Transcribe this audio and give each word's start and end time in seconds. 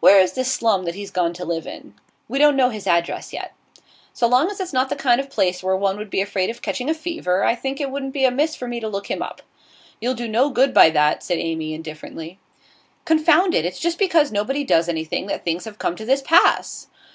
Where 0.00 0.18
is 0.18 0.32
this 0.32 0.50
slum 0.50 0.86
that 0.86 0.94
he's 0.94 1.10
gone 1.10 1.34
to 1.34 1.44
live 1.44 1.66
in?' 1.66 1.92
'We 2.26 2.38
don't 2.38 2.56
know 2.56 2.70
his 2.70 2.86
address 2.86 3.34
yet.' 3.34 3.52
'So 4.14 4.26
long 4.26 4.48
as 4.50 4.58
it's 4.58 4.72
not 4.72 4.88
the 4.88 4.96
kind 4.96 5.20
of 5.20 5.28
place 5.28 5.62
where 5.62 5.76
one 5.76 5.98
would 5.98 6.08
be 6.08 6.22
afraid 6.22 6.48
of 6.48 6.62
catching 6.62 6.88
a 6.88 6.94
fever, 6.94 7.44
I 7.44 7.54
think 7.54 7.82
it 7.82 7.90
wouldn't 7.90 8.14
be 8.14 8.24
amiss 8.24 8.56
for 8.56 8.66
me 8.66 8.80
to 8.80 8.88
look 8.88 9.10
him 9.10 9.20
up.' 9.20 9.42
'You'll 10.00 10.14
do 10.14 10.26
no 10.26 10.48
good 10.48 10.72
by 10.72 10.88
that,' 10.88 11.22
said 11.22 11.36
Amy, 11.36 11.74
indifferently. 11.74 12.38
'Confound 13.04 13.54
it! 13.54 13.66
It's 13.66 13.78
just 13.78 13.98
because 13.98 14.32
nobody 14.32 14.64
does 14.64 14.88
anything 14.88 15.26
that 15.26 15.44
things 15.44 15.66
have 15.66 15.76
come 15.76 15.96
to 15.96 16.06
this 16.06 16.22
pass! 16.22 16.86